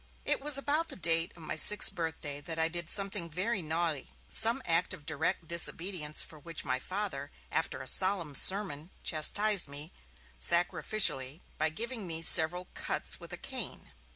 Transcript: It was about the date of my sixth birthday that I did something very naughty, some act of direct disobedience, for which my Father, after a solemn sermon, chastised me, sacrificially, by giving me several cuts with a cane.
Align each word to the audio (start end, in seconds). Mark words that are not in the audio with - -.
It 0.25 0.41
was 0.41 0.57
about 0.57 0.87
the 0.87 0.95
date 0.95 1.31
of 1.35 1.43
my 1.43 1.55
sixth 1.55 1.93
birthday 1.93 2.41
that 2.41 2.57
I 2.57 2.69
did 2.69 2.89
something 2.89 3.29
very 3.29 3.61
naughty, 3.61 4.13
some 4.31 4.59
act 4.65 4.95
of 4.95 5.05
direct 5.05 5.47
disobedience, 5.47 6.23
for 6.23 6.39
which 6.39 6.65
my 6.65 6.79
Father, 6.79 7.29
after 7.51 7.83
a 7.83 7.87
solemn 7.87 8.33
sermon, 8.33 8.89
chastised 9.03 9.67
me, 9.67 9.91
sacrificially, 10.39 11.41
by 11.59 11.69
giving 11.69 12.07
me 12.07 12.23
several 12.23 12.65
cuts 12.73 13.19
with 13.19 13.31
a 13.31 13.37
cane. 13.37 13.91